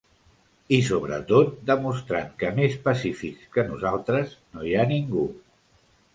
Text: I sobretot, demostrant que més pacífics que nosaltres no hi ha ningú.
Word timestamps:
I 0.77 0.77
sobretot, 0.85 1.51
demostrant 1.71 2.31
que 2.39 2.49
més 2.61 2.79
pacífics 2.89 3.53
que 3.59 3.67
nosaltres 3.69 4.35
no 4.57 4.67
hi 4.71 4.75
ha 4.81 4.89
ningú. 4.97 5.29